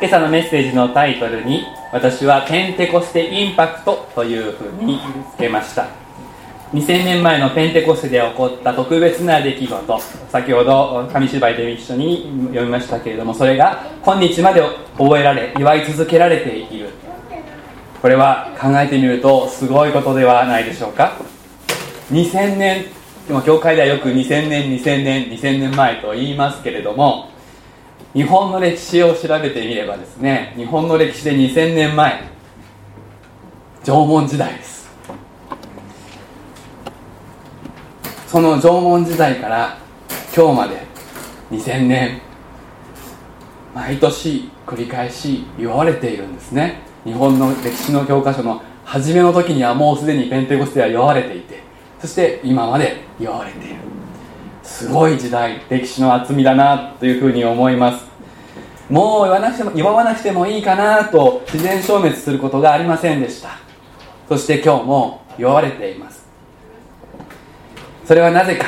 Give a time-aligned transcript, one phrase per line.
[0.00, 5.00] 今朝のメッセージのタイトルに私はペンテコステインパクトというふうに
[5.34, 5.88] つけました。
[6.72, 10.00] 2000年前のペンテコステで起こった特別な出来事。
[10.30, 14.62] 先ほど紙芝居で一緒に読みましたけれどもそれが今日まで
[14.96, 16.90] 覚えられ祝い続けられている。
[18.00, 21.16] これは考えてみるとすごいことではないでしょうか。
[22.12, 22.84] 2000年
[23.28, 27.30] 今教会ではよく2000年2000年2000年前と言いますけれども
[28.14, 32.22] 日本の歴史を調べてみればですね日本の歴史で2000年前
[33.84, 34.78] 縄文時代です。
[38.26, 39.78] その縄文時代から
[40.36, 40.82] 今日まで
[41.50, 42.20] 2000年
[43.74, 46.80] 毎年繰り返し言われているんですね。
[47.04, 51.62] 日本の歴史の教科書の初めの時にはもうすでにペンテコステは言われていて
[52.00, 53.87] そして今まで言われている。
[54.68, 58.06] すごい時代歴史の厚みだなというふうに思います。
[58.88, 63.58] もう言わなくても言わなくてもいいかなと自然消滅することがありませんでした。
[64.28, 66.28] そして今日も言われています。
[68.04, 68.66] それはなぜか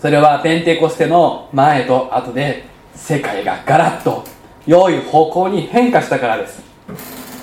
[0.00, 4.24] それはペンテコステの前と後で世界がガラッと
[4.66, 6.62] 良い方向に変化したからです。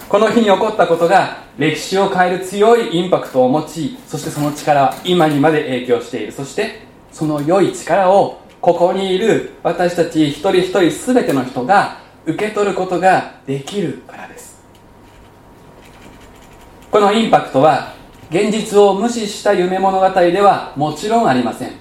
[0.09, 6.31] この日に起こったことが歴史を変える強いインパクトを持ちそしてその力は今にまで影響している。
[6.31, 14.61] そしてその良い力をここにいる私たち一人一人全ての人が受け取ることができるからです。
[16.91, 17.93] このインパクトは
[18.29, 21.71] 現実を無視した夢物語ではもちろんありません。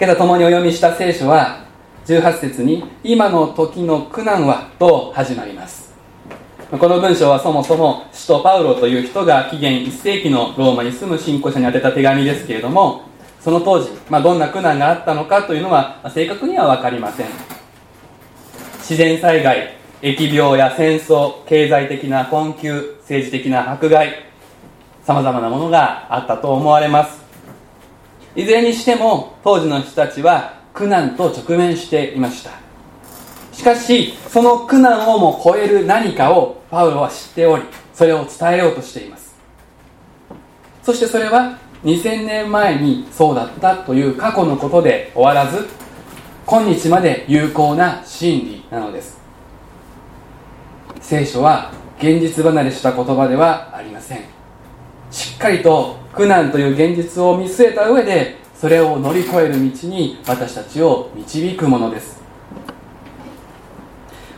[0.00, 1.64] 今朝共にお読みした聖書は
[2.06, 5.92] 18節に「今の時の苦難は」と始まります。
[6.70, 13.02] この文章はそもそも使徒パウロという人が紀元1世紀のローマに住む信仰者に宛てた手紙ですけれども
[13.42, 17.26] その当時、まあ、どんな苦難があったのかというのは、正確には分かりません。
[18.78, 24.26] 自然災害疫病や戦争経済的な困窮政治的な迫害
[25.04, 27.20] さまざまなものがあったと思われます。
[28.34, 32.50] いずれにしても当時の人たちは苦難と直面していました。
[33.52, 37.62] しかしその苦難をも超える何かをパウロは知っており
[37.94, 39.36] それを伝えようとしています。
[40.82, 45.68] そしてそれは2000年前にそうだったという過去のことで終わらず
[46.46, 49.20] 今日まで有効な真理なのです。
[51.00, 54.20] 聖書は現実離れした言葉ではありません。
[55.10, 62.22] しっかりと苦難という現実を見据えた上でそれを乗り越える道に私たちを導くものです。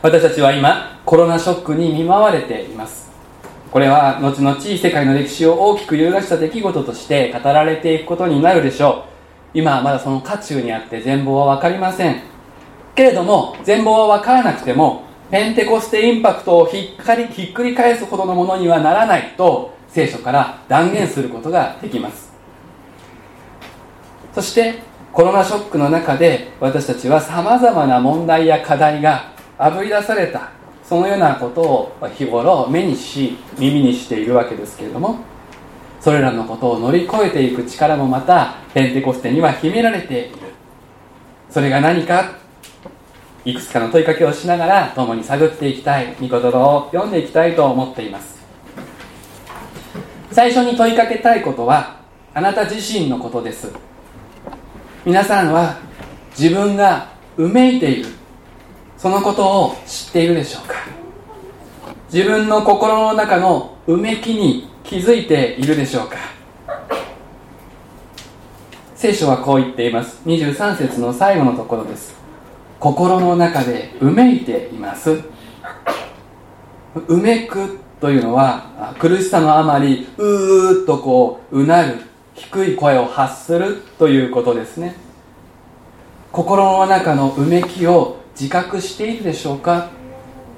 [0.01, 3.04] 私たちは今コロナショックに見舞われています。
[3.75, 9.03] これは後々世界の歴史を大きく揺るがした出来事として語られていくことになるでしょ
[9.53, 9.57] う。
[9.57, 12.21] 今はまだその渦中にあって全貌は分かりません。
[12.95, 22.31] けれども全貌は分からなくてもペンテコステインパクトをひっかりひっくり返すほどのものにはならないと聖書から断言することができます。
[24.33, 24.75] そして
[25.11, 30.51] コロナショックの中で私たちはさまざまな問題や課題があぶり出された
[30.87, 35.17] そのようなことを日頃目にし耳にしているわけですけれども
[35.99, 40.37] それらのことを乗り越えていく力もまたペンテコステには秘められている。
[41.49, 42.37] それが何か
[43.43, 48.35] いくつかの問いかけをしながら共に探っていきたい御言葉を読んでいきたいと思っています。
[50.31, 52.01] 最初に問いかけたいことは
[52.33, 53.71] あなた自身のことです。
[55.05, 55.77] 皆さんは
[56.37, 57.07] 自分が
[57.37, 58.09] うめいている。
[58.97, 60.75] そのことを知っているでしょうか？
[62.11, 66.17] 自分の心の中のうめきに気づいているでしょうか？
[68.95, 70.21] 聖書はこう言っています。
[70.25, 72.15] 23節の最後のところです。
[72.79, 75.21] 心の中でうめいています。
[77.07, 81.99] うめくというのは苦しさのあまりうーっとこううなる
[82.33, 84.95] 低い声を発するということですね。
[86.31, 89.89] 心の中のうめきを自覚しているでしょうか？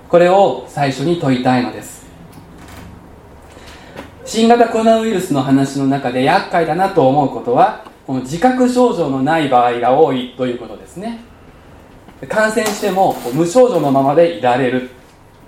[0.10, 2.08] これを最初に問いたいのです。
[4.26, 11.20] 新型コロナウイルスの話の中で厄介だなと思うことはこの自覚症状のない場合が多いということですね。
[12.28, 14.90] 感染しても無症状のままでいられる。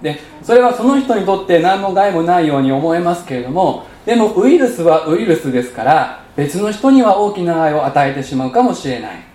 [0.01, 9.28] でそれはその人にとって何の害もないように思えますけれどもでもウイルスはウイルスですから別の人には大きな害を与えてしまうかもしれない。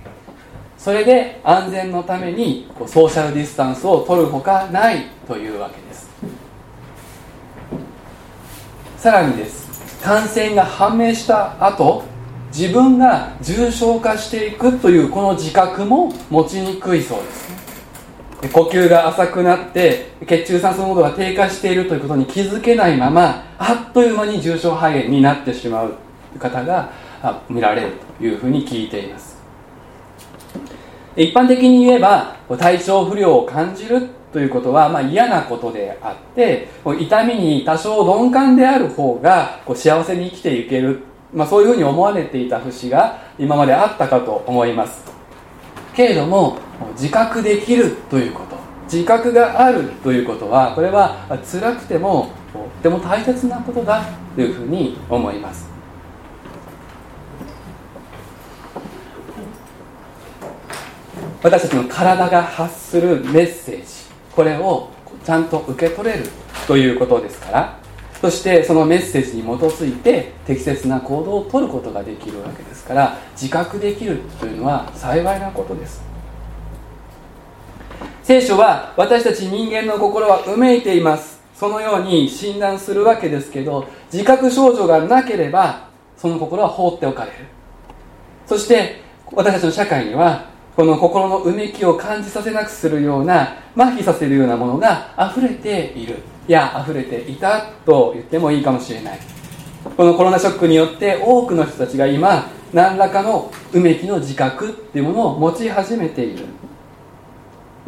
[0.85, 6.11] それで安全のためにソーシャルディスタンスを取るほかないというわけです。
[8.99, 10.03] さらにです。
[10.05, 12.05] 感染が判明した後
[12.53, 18.53] 自分が重症化していくというこの自覚も持ちにくいそうです。
[18.53, 25.95] 呼吸が浅くなって血中酸素濃度が低下しているということに気づけないままあっという間に重症肺炎になってしまう
[26.39, 26.93] 方が
[27.49, 29.34] 見られるというふうに聞いています。
[31.17, 36.69] 一般的に言えば体調不良を感じるということはまあ嫌なことであって
[36.99, 41.01] 痛みに多少鈍感である方が幸せに生きていける、
[41.33, 45.05] まあ、そういうふうに思われていた節が今まであったかと思います。
[45.95, 46.59] けれども
[46.95, 48.57] 自覚できるということ
[48.93, 55.74] 自覚があるということはこれは辛くてもとても大切なことだというふうに思います。
[61.45, 63.85] 私たちの体が発するメッセージ。
[64.35, 64.89] これを
[65.27, 66.25] ちゃんと受け取れる
[66.67, 67.79] ということですから。
[68.23, 73.19] そしてそのメッセージに基づいて適切な行動をとることができるわけですから。
[73.33, 76.03] 自覚できるというのは幸いなことです。
[78.23, 81.43] 聖書は私たち人間の心はうめいています。
[81.55, 87.37] そのように診断するわけですけど自覚症状がなければその心は放っておかれる。
[88.47, 96.17] そして私たちの社会にはこの心のうめきを感じさせなくするような麻痺させるようなものが溢れている。
[96.47, 99.21] いや溢れていたと言ってもいいかもしれない。
[99.97, 106.45] このコロナショックによって多くの人たちが今何らかのうめきの自覚っていうものを持ち始めている。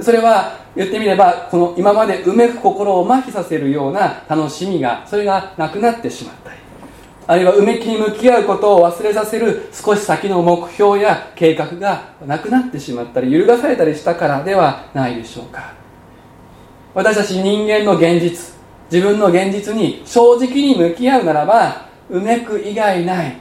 [0.00, 6.45] それは言ってみればこの今までうめく心を麻痺させるような楽しみがそれがなくなってしまったり
[7.28, 15.74] あるいはうめきに向き合うことを忘れさせる少し先の目標や計画がなくなってしまったり揺るがされたりしたからではないでしょうか。
[16.94, 18.54] 私たち人間の現実
[18.90, 23.36] 自分の現実に正直に向き合うならばうめく以外ない。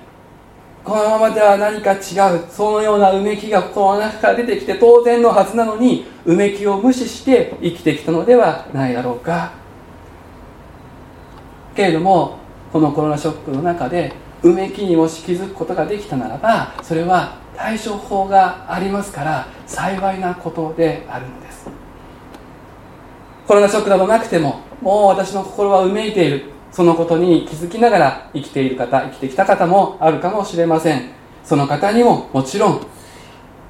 [0.84, 1.96] このままでは何か違
[2.36, 9.52] うそのようなうめきが心の中から出てきて当然のはずなのにうめきを無視して生きてきたのではないだろうか。
[11.76, 12.45] けれども
[12.76, 14.12] このコロナショックの中で
[14.44, 21.70] うめきにもし気づくことができたならばそれは対処法がありますから幸いなことであるのです。
[23.48, 26.52] コロナショックなどなくてももう私の心はうめいている。
[26.70, 31.12] そのことに気づきながら生きている方生きてきた方もあるかもしれません。
[31.46, 32.86] その方にももちろん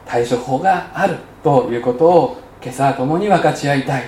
[0.08, 1.18] 対処法がある。
[1.44, 4.04] ということを今朝共に分かち合いたい。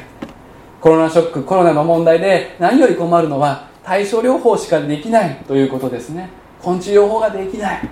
[0.81, 6.29] コロナショックコロナの問題で何より困るのは対処療法しかできないということですね。
[6.61, 7.89] 根治療法ができない。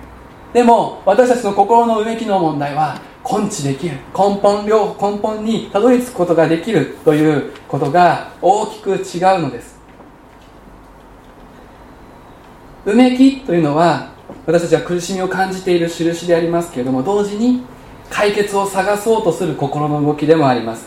[0.52, 3.96] でも私たちの心のうめきの問題は根治できる。
[4.14, 8.98] 根本療根本にたどり着くことができるということが大きく違う
[9.40, 9.80] のです。
[12.84, 14.10] うめきというのは
[14.44, 17.62] 私たちは苦しみを感じている印でありますけれども同時に
[18.10, 20.86] 解決を探そうとする心の動きでもあります。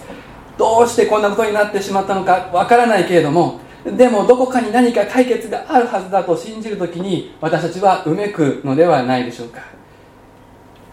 [0.55, 3.59] どうしてこんなことになってしまったのかわからないけれども
[3.95, 9.61] でもどこかに何か解決があるはずだと信じる時に私たちはうめくのではないでしょうか。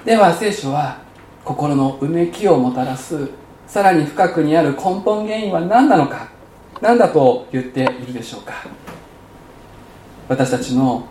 [0.05, 0.99] では聖書は
[1.45, 3.29] 心のうめきをもたらす
[3.67, 6.29] さらに深くにある根本原因は何なのか
[6.81, 8.55] 何だと言っているでしょうか。
[10.29, 11.07] 私たちの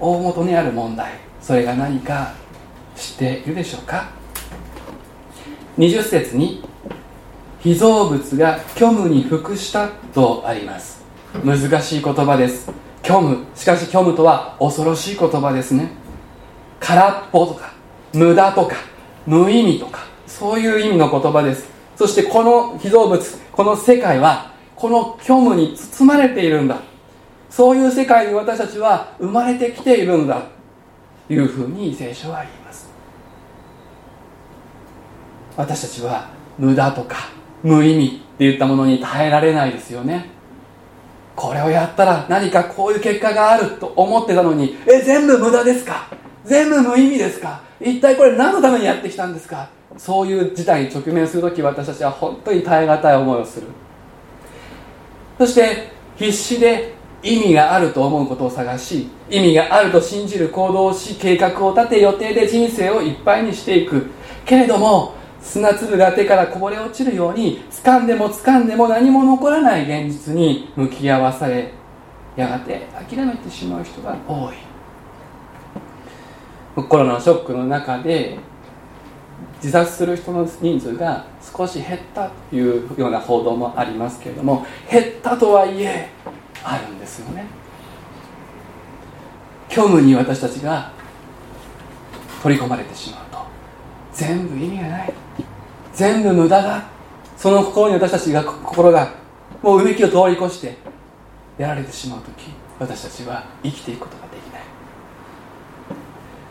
[0.00, 2.34] 大元にある問題それが何か
[2.96, 4.10] 知っているでしょうか。
[5.78, 6.62] 20節に
[7.60, 11.01] 被造物が虚無に服したとあります。
[11.44, 12.70] 難しい言葉です。
[13.02, 13.44] 虚無。
[13.54, 15.90] しかし虚無とは恐ろしい言葉ですね。
[16.78, 17.72] 空っぽとか
[18.12, 18.76] 無駄とか
[19.26, 21.68] 無意味とかそういう意味の言葉です。
[21.96, 23.20] そしてこの被造物
[23.52, 26.80] この世界はこの虚無に包まれているんだ。
[27.48, 30.42] そういう世界に私たちは生まれてきているんだ。
[31.28, 32.90] というふうに聖書は言います。
[35.56, 37.16] 私たちは無駄とか
[37.62, 40.41] 無意味っていったものに耐えられないですよね。
[41.34, 46.08] これをやったら何かこういう結果があると思ってたのにえ全部無駄ですか？
[46.44, 47.62] 全部無意味ですか？
[47.80, 49.68] 一体これ何のためにやってきたんですか？
[49.96, 53.66] そういう事態に直面する時私たちは本当に耐え難い思いをする。
[55.38, 64.10] そして必死で意味があると思うことを探し意味があると信じる行動をし計画を立て予定で人生をいっぱいにしていく。
[64.44, 71.72] けれども砂粒が手からこぼれ落ちるように掴んでも掴んでも何も残らない現実に向き合わされ
[72.36, 74.56] やがて諦めてしまう人が多い。
[76.88, 78.38] コロナのショックの中で
[79.56, 86.08] 自殺する人の人数が少し減ったというような報道もありますけれども減ったとはいえ
[86.64, 87.44] あるんですよね。
[89.68, 90.92] 虚無に私たちが
[92.42, 93.31] 取り込まれてしまう。
[94.22, 95.12] 全部意味がない。
[95.92, 96.84] 全部無駄だ。
[97.36, 99.14] その心に私たちが心が
[99.60, 100.76] もううめきを通り越して
[101.58, 104.62] やられてしまう時私たちは生きていくことができない。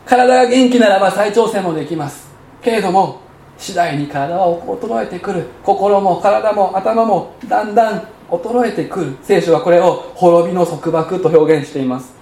[0.04, 2.28] 体が元気ならば再挑戦もできます。
[2.60, 3.20] けれども
[3.56, 5.46] 次第に体は衰えてくる。
[5.64, 9.16] 心も体も頭もだんだん衰えてくる。
[9.22, 12.14] 聖書はこれを滅びの束縛と表現しています。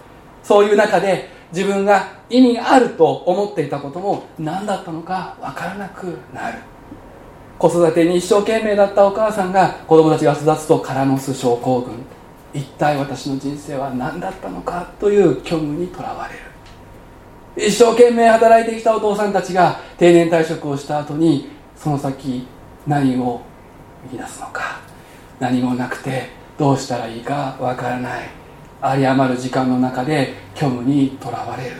[0.44, 6.58] そういう中で自分が意味があると思っていたことも何だったのか分からなくなる。
[7.58, 11.94] 子育てに一生懸命だったお母さんが子供たちが育つとカラノス症候群
[12.54, 17.68] 一体私の人生は何だったのかという虚無にとらわれる。
[17.68, 22.46] 一生懸命働いてきたお父さんたちが定年退職をした後にその先
[22.86, 23.40] 何を
[24.10, 24.80] 見出すのか。
[25.38, 26.28] 何もなくて
[26.58, 28.39] どうしたらいいかわからない。
[28.82, 31.76] 有り余る時間の中で虚無にとらわれる。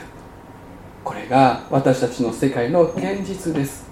[1.02, 3.88] これが私たちの世界の現実です。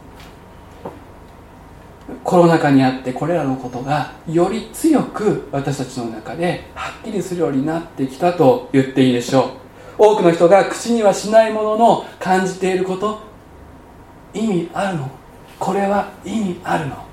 [2.23, 9.53] コロナ禍にあってこれらのことがより強く私たちの中ではっきりするようになってきたと言っていいでしょ
[9.99, 10.03] う。
[10.05, 13.21] 多くの人が口にはしないものの感じていること
[14.35, 15.11] 意味あるの？
[15.59, 17.05] これは意味あるの？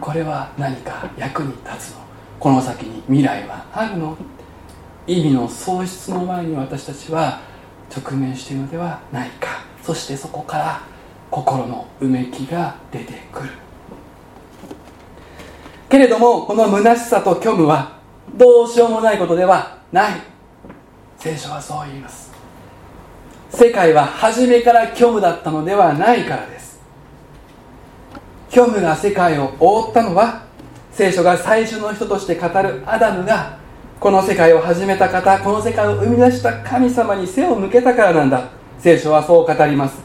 [0.00, 2.00] これは何か役に立つの？
[2.40, 4.16] この先に未来はあるの？
[5.08, 7.40] 意味の喪失の前に私たちは
[7.90, 9.48] 直面しているのではないか。
[9.82, 10.82] そしてそこから
[11.30, 13.48] 心のうめきが出てくる。
[15.88, 17.98] けれどもこの虚しさと虚無は
[18.36, 20.20] どうしようもないことではない。
[21.16, 22.30] 聖書はそう言います。
[23.48, 26.82] 世界は初めから虚無だったのではないからです。
[28.50, 30.42] 虚無が世界を覆ったのは
[30.92, 33.56] 聖書が最初の人として語るアダムが
[34.00, 38.48] この世界を始めた方この世界を生み出した神様に背を向けたからなんだ。
[38.78, 39.98] 聖書はそう語ります。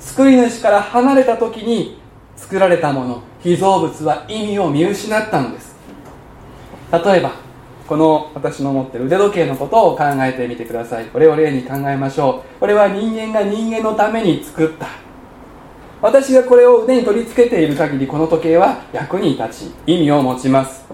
[0.00, 2.00] 救い主から離れた時に
[2.36, 5.76] 作られたもの被造物は意味を見失ったのです。
[6.90, 7.32] 例えば
[7.86, 11.04] この私の持っている腕時計のことを考えてみてください。
[11.08, 12.60] これを例に考えましょう。
[12.60, 14.86] これは人間が人間のために作った。
[16.00, 20.86] 私がこれを腕に取り付けている限りこの時計は役に立ち意味を持ちます。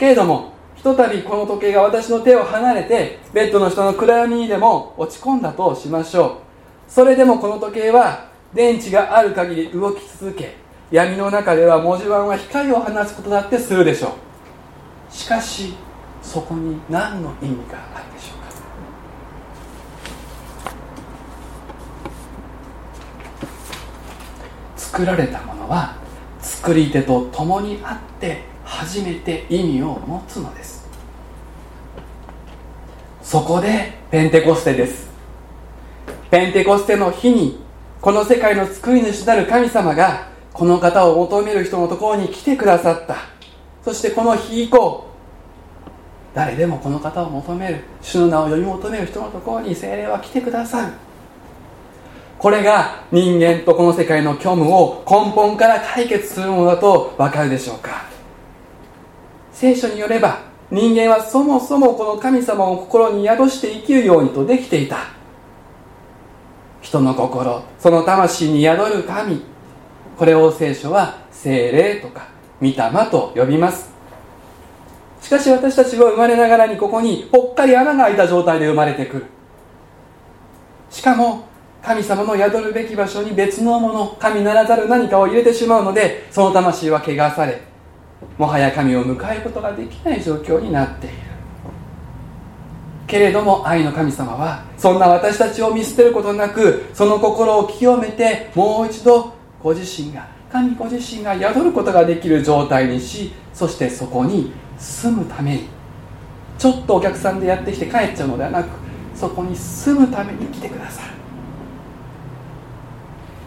[0.00, 0.53] けれども
[0.84, 6.42] とたびこの時計が私の手を離れてベッドの下の暗闇にでも落ち込んだとしましょ
[6.88, 6.90] う。
[6.92, 10.56] それでもこの時計は電池がある限り動き続け
[10.90, 14.08] 闇の中では文字盤は光を放つことだってするでしょ
[15.10, 15.12] う。
[15.12, 15.74] しかし
[16.22, 18.52] そこに何の意味があるでしょうか。
[24.76, 25.96] 作られたものは
[26.40, 30.73] 作り手と共にあって初めて意味を持つのです。
[33.24, 35.08] そこでペンテコステです。
[36.30, 37.58] ペンテコステの日に
[38.00, 43.16] この世界の救い主なる神様がこの方を求める人のところに来てくださった。
[43.82, 45.06] そしてこの日以降
[46.34, 50.92] 誰でもこの方を求める主の名を呼び求める人のところに精霊は来てくださる。
[52.38, 58.04] これが人間とこの世界の虚無を根本から解決するものだとわかるでしょうか。
[59.50, 60.40] 聖書によれば
[60.74, 65.06] 人間はそもそもこの神様を心に宿して生きるようにとできていた。
[66.82, 69.40] 人の心その魂に宿る神。
[70.18, 72.26] これを聖書は精霊とか
[72.60, 72.74] 御霊
[73.08, 73.88] と呼びます。
[75.22, 79.26] しかし私たちは生まれながらにここにぽっかり穴が開いた状態で生まれてくる。
[80.90, 81.46] しかも
[81.82, 87.73] 神様の宿るべき場所に別のもの神ならざる何かを入れてしまうのでその魂は汚され
[88.38, 91.16] もはや神を迎えることができない状況になっている。
[93.06, 105.68] けれども愛の神様はそんな私たちを見捨てることなくその心を清めてもう一度ご自身が神ご自身が宿ることができる状態にしそしてそこに住むために。
[106.58, 108.68] ちょっとお客さんでやってきて帰っちゃうのではなく
[109.14, 111.14] そこに住むために来てくださる。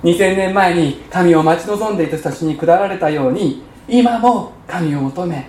[0.03, 5.47] 2000年前に神を待ち望んでいた人たちに下られたように今も神を求め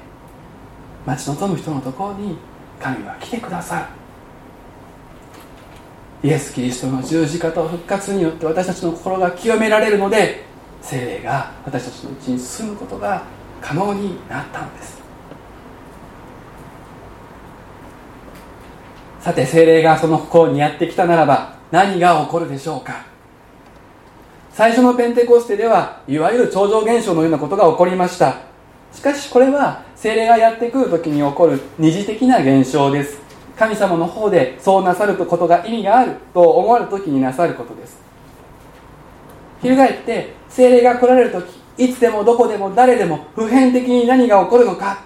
[1.04, 2.36] 待ち望む人のところに
[2.80, 3.86] 神は来てくださる。
[6.28, 10.44] イエス・キリストの十字架と復活によって私たちの心が清められるので
[10.82, 13.24] 精霊が私たちのうちに住むことが
[13.60, 14.98] 可能になったのです。
[19.20, 23.04] さて精霊がその心にやってきたならば何が起こるでしょうか？
[24.58, 28.38] 最初のペンテコステではいわゆる超常現象のようなことが起こりました。
[28.92, 33.20] しかしこれは精霊がやってくる時に起こる二次的な現象です。
[33.56, 38.00] 神様の方でそうなさることが意味があると思われる時になさることです。
[39.62, 41.44] 翻って精霊が来られる時
[41.76, 45.04] いつでもどこでも誰でも普遍的に何が起こるのか。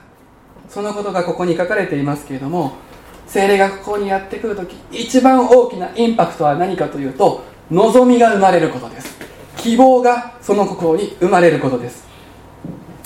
[0.70, 2.72] そのことがここに書かれていますけれども
[3.26, 9.01] 精霊がここにやってくるとき一番大きなインパクトは何かというと望みが生まれることです。
[9.62, 12.04] 希望がその心に生まれることです。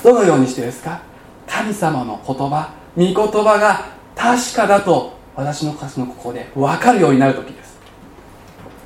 [0.02, 1.02] どのようにしてですか？
[1.46, 3.84] 神様の言葉御言葉が
[4.14, 7.76] 確かだと私の歌詞のここで分かるようになる時です。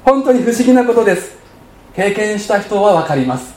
[0.05, 1.39] 本当に不思議なことです。
[1.95, 3.55] 経験した人は分かります。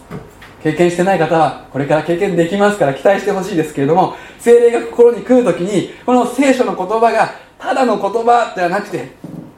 [0.62, 9.12] 経験してない方はこれから経験できますから期待してほしいですけれども精霊が心に来るときにこの聖書の言葉がただの言葉ではなくて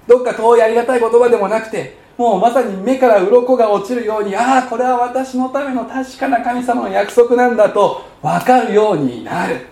[0.07, 9.67] どっか遠いありがたい言葉でもなくてもうまさに目から鱗が落ちるようにああこれは私のための確かな神様の約束なんだと分かるようになる。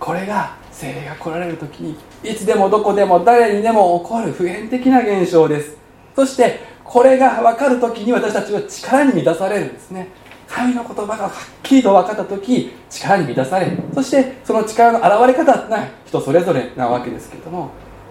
[0.00, 5.76] これが精霊が来られる時にいつでもどこでも誰にでも起こる普遍的な現象です。
[6.16, 10.08] そしてこれが分かる時に私たちは力に満たされるんですね。
[10.48, 13.78] 神の言葉がはっきりと分かった時力に満たされる。
[13.94, 17.70] そしてその力の現れ方は人それぞれなわけですけども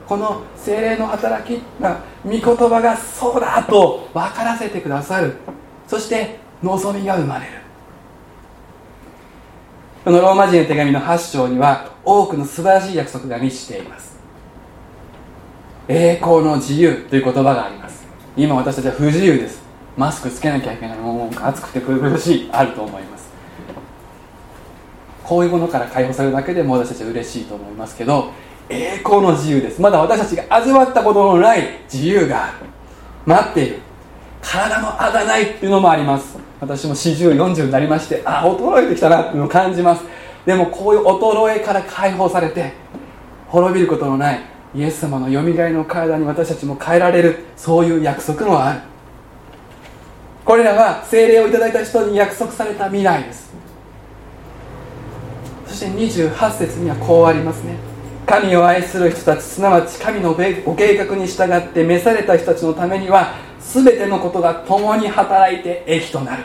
[0.09, 5.35] この精霊の働きが御言葉がそうだと分からせてくださる。
[5.87, 7.51] そして望みが生まれる。
[10.03, 14.17] このローマ人の手紙の8章には多くの素晴らしい約束が満ちています。
[15.87, 18.03] 栄光の自由という言葉があります。
[18.35, 19.61] 今私たちは不自由です。
[19.95, 23.29] マスクつけなきゃいけないもう暑くて苦しいあると思います。
[25.23, 28.31] こういうものから解放されるだけでも私たちは嬉しいと思いますけど
[28.69, 29.81] 栄光の自由です。
[29.81, 32.53] まだ私たちが味わったことのない自由がある
[33.25, 33.79] 待っている。
[34.41, 36.37] 体のあがないっていうのもあります。
[36.59, 40.03] 私も4040になりましてあ衰えてきたなっていうのを感じます。
[40.45, 42.73] でもこういう衰えから解放されて
[43.47, 44.41] 滅びることのない
[44.75, 48.81] イエス様のよみがえの体に私たちも変えられるそういう約束もある。
[50.45, 53.49] これらは精霊をいただいた人に約束された未来です。
[55.67, 57.88] そして28節にはこうありますね。
[58.29, 66.43] 神を愛する人たちすなわち神のご計画に従って召された人たちのためには全てのことが共に働いて益となる。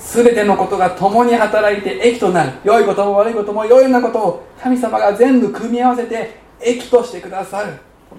[0.00, 2.50] 全てのことが共に働いて益となる。
[2.64, 7.74] 良いことも悪いこともいろいろなことを神様が全部組み合わせて益としてくださる。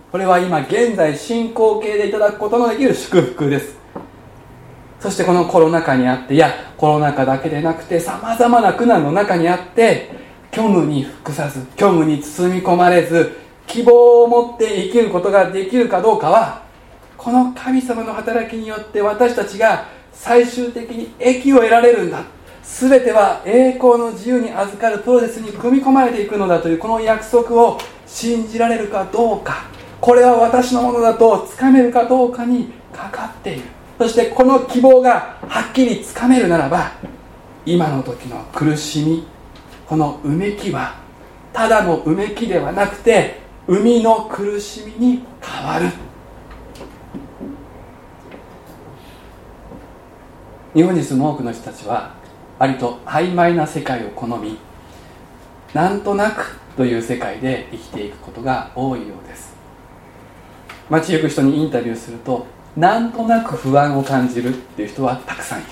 [0.10, 3.78] これは今現在進行形でいただくことのできる祝福です。
[5.02, 13.36] そしてこのコロナ禍にあっていやコロナ禍だけでなくてさまざまな苦難の中にあって虚無に服さず虚無に包み込まれず
[13.66, 16.62] 希望を持って生きることができるかどうかは
[17.18, 22.24] この神様の働きによって私たちが最終的に益を得られるんだ。
[22.63, 29.66] 全ては栄光の自由に預かるプロセスに組み込まれていくのだというこの約束を信じられるかどうか。
[30.00, 33.62] これは私のものだとつかめるかどうかにかかっている。
[33.98, 36.92] そしてこの希望がはっきりつかめるならば
[37.66, 39.26] 今の時の苦しみ
[39.88, 40.96] このうめきは
[41.52, 45.88] ただのうめきではなくて海の苦しみに変わる。
[50.74, 52.15] 日本に住む多くの人たちは
[52.58, 54.58] 割と曖昧な世界を好み
[55.74, 59.54] なんとなくという世界で生きていくことが多いようです。
[60.89, 65.69] 街行く人にインタビューするとなんとなく不安を感じるっていう人はたくさんいる。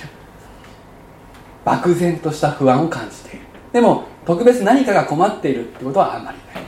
[1.66, 3.46] 漠然とした不安を感じている。
[3.74, 6.64] でも特別何かが困っているってことはあんまりない。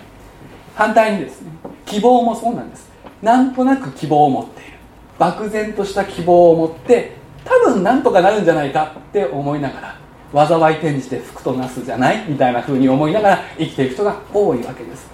[0.75, 1.51] 反対にですね
[1.85, 2.91] 希望もそうなんです。
[3.21, 4.77] なんとなく希望を持っている。
[5.19, 7.11] 漠然とした希望を持って
[7.45, 9.95] 多分なんとかなるんじゃないかって思いなが
[10.33, 15.07] ら災い転じて福となすじゃないみたいな風に思いながら生きている人が多いわけです。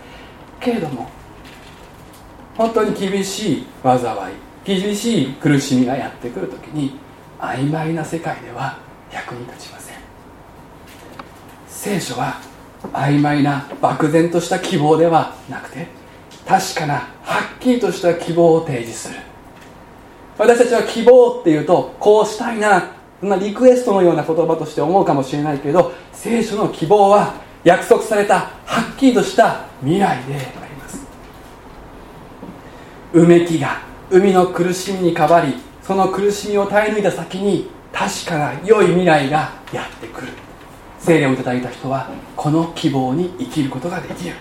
[0.59, 1.09] けれども
[2.55, 4.05] 本当に厳しい災い
[4.63, 6.97] 厳しい苦しみがやってくる時に
[7.39, 8.77] 曖昧な世界では
[9.11, 9.98] 役に立ちません。
[11.79, 12.41] 聖書は
[12.91, 15.87] 曖昧な漠然とした希望ではなくて
[16.45, 19.19] 確かなはっきりとした希望を提示する。
[20.37, 30.37] 私たちは希望っていうとこうしたいなそんなリクエストのような言葉として思うかもしれないけど聖書の希望は約束されたはっきりとした未来であ
[30.67, 31.07] ります。
[33.13, 40.48] うめきが海の苦しみに変わりその苦しみを耐え抜いた先に確かな良い未来がやってくる。
[40.99, 44.35] 聖霊をいただいた人はこの希望に生きることができる。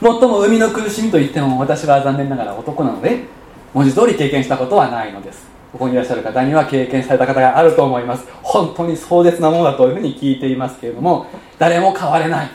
[0.00, 3.24] 最も海の苦しみといっても私は残念ながら男なので
[3.72, 5.46] 文字通り経験したことはないのです。
[5.72, 8.26] ここにいらっしゃる方には経験された方があると思います。
[8.42, 11.26] 本当に壮絶なものだというふうに聞いていますけれども
[11.58, 12.50] 誰も変われない。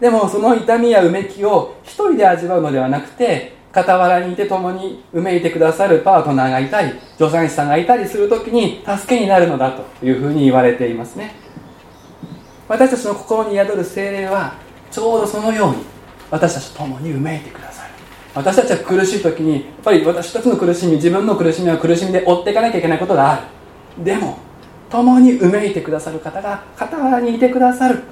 [0.00, 11.34] でもその痛みやうめきを一人で味わうのではなくて傍らにいて共にうめいてくださるパートナーがいたり助産師さんがいたりする時に助けになるのだというふうに言われていますね。
[12.68, 14.54] 私たちの心に宿る精霊は
[14.90, 15.76] ちょうどそのように
[16.30, 17.90] 私たちと共にうめいてくださる。
[18.34, 24.04] 私たちは苦しい時にやっぱり私たちの苦しみ自分の苦しみは苦しみで追っていかなきゃいけないことがある。
[24.04, 24.38] でも
[24.90, 28.02] 共にうめいてくださる方が傍らにいてくださる。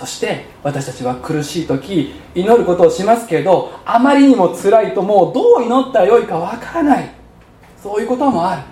[0.00, 7.10] そして私たちは苦しい時祈ることをしますけどあまりにも辛いともうどう祈ったらよいかわからない。
[7.82, 8.62] そういうこともある。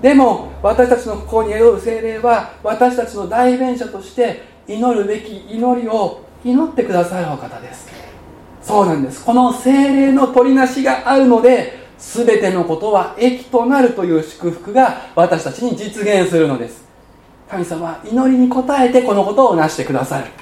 [0.00, 7.88] でも私たちの心に宿る精霊は私たちの代弁者として祈るべき祈りを祈ってくださるお方です。
[8.62, 9.22] そうなんです。
[9.22, 16.82] この精霊の取りなしがあるので全てのことは益となるという祝福が私たちに実現するのです。
[17.50, 20.41] 神様は祈りに応えてこのことを成してくださる。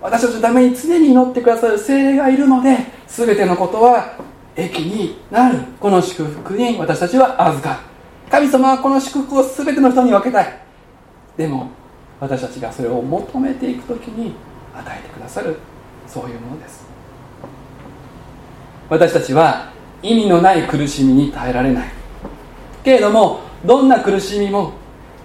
[0.00, 4.18] 私たちのために常に祈ってくださる精霊がいるので全てのことは
[4.54, 5.58] 益になる。
[5.80, 7.80] この祝福に私たちは預かる。
[8.30, 10.60] 神様はこの祝福を全ての人に分けたい。
[11.36, 11.70] でも
[12.20, 14.34] 私たちがそれを求めていく時に
[14.74, 15.56] 与えてくださる。
[16.06, 16.86] そういうものです。
[18.88, 21.88] 私たちは意味のない苦しみに耐えられない。
[22.84, 24.72] けれどもどんな苦しみも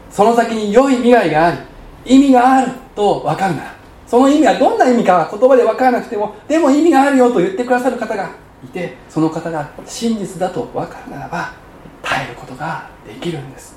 [0.10, 1.58] その先に良い未来がある。
[2.06, 3.81] 意味があると分かるなら
[4.12, 8.30] その意味はどんな意味か言葉で分からなくてもでも意味があるよと言ってくださる方が
[8.62, 11.54] いてその方が真実だと分かるならば
[12.02, 13.74] 耐えることができるんです。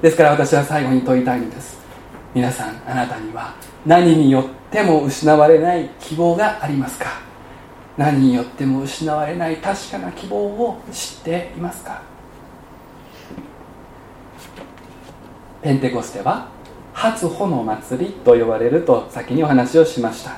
[0.00, 1.76] ですから私は最後に問いたいんです。
[2.36, 7.20] 皆さんあなたには何によっても失われない希望がありますか？
[7.96, 12.00] 何によっても失われない確かな希望を知っていますか？
[15.62, 16.53] ペンテコステは
[16.94, 20.36] 初穂の祭りと呼ばれると先にお話をしました。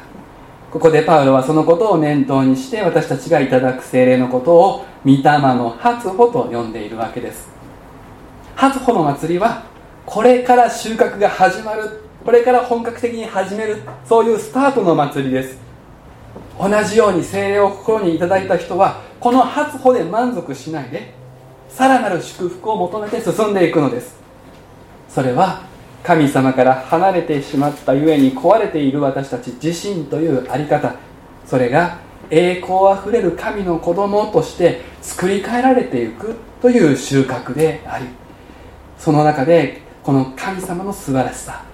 [0.73, 7.49] ここでパウロはそのことを念頭にして私たちがいただく精霊のことを御霊の初穂と呼んでいるわけです。
[8.57, 9.65] 初穂の祭りは
[10.05, 15.59] これから収穫が始まるこれから本格的に始めるそういうスタートの祭りです。
[16.59, 21.13] 同じように精霊を心にいただいた人はこの初穂で満足しないで
[21.69, 24.17] さらなる祝福を求めて進んでいくのです。
[25.09, 25.63] それは
[26.07, 30.95] 神様から離れてしまったゆえに壊れている私たち自身という在り方。
[31.45, 31.99] それが
[32.31, 38.07] 栄光あふれる神の子供として作り変えられていくという収穫であり
[38.99, 41.65] その中でこの神様の素晴らしさ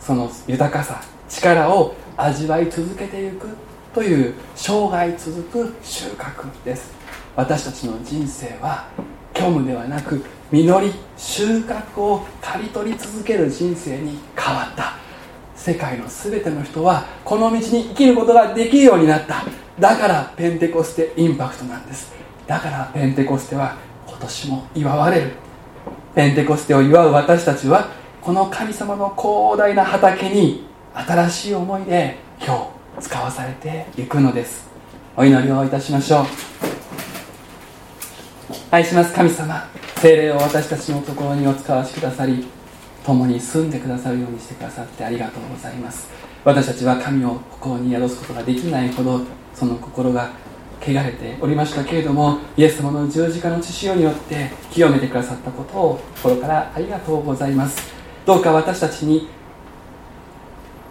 [0.00, 3.48] その豊かさ力を味わい続けていく
[3.94, 6.92] という生涯続く収穫です。
[7.36, 8.88] 私たちの人生は
[9.34, 14.96] 虚無ではなく実り収穫を刈り取り続ける人生に変わった。
[15.56, 19.44] 世界の全ての人はこの道に生きることができるようになった。
[19.80, 22.12] だからペンテコステインパクトなんです。
[22.46, 25.30] だからペンテコステは今年も祝われる。
[26.14, 27.88] ペンテコステを祝う私たちは
[28.20, 34.68] この神様の広大な畑に新しい思いで今日使わされていくのです。
[35.16, 36.71] お祈りをいたしましょう。
[38.70, 39.68] 愛します神様。
[39.96, 42.46] 精霊を私たちのところにお使わしくださり
[43.04, 46.08] 共に住んでくださるようにしてくださってありがとうございます。
[46.44, 49.20] 私たちは神を心に宿すことができないほど
[49.54, 50.30] その心が
[50.80, 57.92] 汚れておりましたけれどもイエス様の十字架の血潮によって清めてくださったことを心からありがとうございます。
[58.26, 59.28] どうか私たちに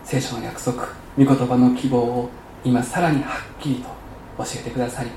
[0.03, 2.29] 聖書の約束御言葉の希望を
[2.63, 3.89] 今さらにはっきりと
[4.37, 5.09] 教えてくださり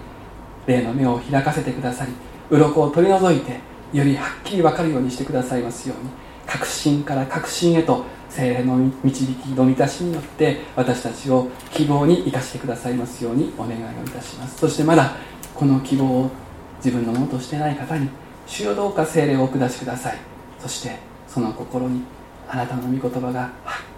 [0.67, 2.13] 霊の目を開かせてくださり
[2.51, 3.61] 鱗を取り除いて
[3.93, 6.11] よりはっきり分かるようにしてくださいますように。
[6.47, 14.59] 確信から確信へと精霊の導きの満たしによって私たちを希望に生かしてくださいますようにお願いをいたします。
[14.59, 15.13] そしてまだ
[15.55, 16.31] この希望を
[16.79, 18.09] 自分のものとしてない方に
[18.47, 20.19] 主よどうか精霊をお下しください。
[20.59, 22.03] そしてその心に
[22.49, 23.51] あなたの御言葉がは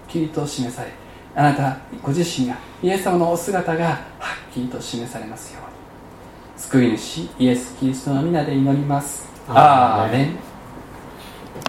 [0.07, 0.93] っきりと示され
[1.35, 3.95] あなたご自身がイエス様のお姿がは
[4.51, 5.76] っきりと示されますように。
[6.57, 9.29] 救い主イエス・キリストの皆で祈ります。
[9.49, 10.56] アーメン。